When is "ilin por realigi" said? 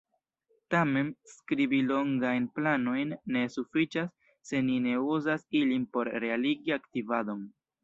5.63-6.77